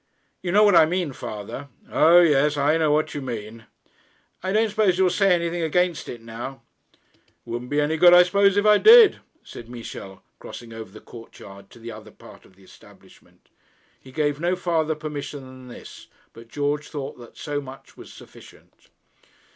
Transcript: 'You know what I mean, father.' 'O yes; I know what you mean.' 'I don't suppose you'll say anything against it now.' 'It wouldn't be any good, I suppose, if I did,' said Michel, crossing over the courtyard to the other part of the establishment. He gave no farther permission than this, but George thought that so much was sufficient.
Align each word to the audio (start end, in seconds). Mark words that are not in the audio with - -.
'You 0.41 0.51
know 0.51 0.63
what 0.63 0.75
I 0.75 0.87
mean, 0.87 1.13
father.' 1.13 1.67
'O 1.87 2.21
yes; 2.21 2.57
I 2.57 2.75
know 2.79 2.89
what 2.89 3.13
you 3.13 3.21
mean.' 3.21 3.67
'I 4.41 4.51
don't 4.51 4.69
suppose 4.71 4.97
you'll 4.97 5.11
say 5.11 5.35
anything 5.35 5.61
against 5.61 6.09
it 6.09 6.21
now.' 6.21 6.63
'It 6.93 6.99
wouldn't 7.45 7.69
be 7.69 7.79
any 7.79 7.97
good, 7.97 8.11
I 8.11 8.23
suppose, 8.23 8.57
if 8.57 8.65
I 8.65 8.79
did,' 8.79 9.19
said 9.43 9.69
Michel, 9.69 10.23
crossing 10.39 10.73
over 10.73 10.89
the 10.89 11.01
courtyard 11.01 11.69
to 11.69 11.77
the 11.77 11.91
other 11.91 12.09
part 12.09 12.45
of 12.45 12.55
the 12.55 12.63
establishment. 12.63 13.49
He 13.99 14.11
gave 14.11 14.39
no 14.39 14.55
farther 14.55 14.95
permission 14.95 15.41
than 15.41 15.67
this, 15.67 16.07
but 16.33 16.47
George 16.47 16.89
thought 16.89 17.19
that 17.19 17.37
so 17.37 17.61
much 17.61 17.95
was 17.95 18.11
sufficient. 18.11 18.73